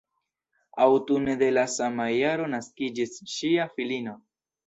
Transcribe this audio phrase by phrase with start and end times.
[0.85, 4.19] Aŭtune de le sama jaro naskiĝis ŝia filino.